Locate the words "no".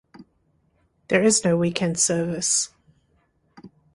1.45-1.55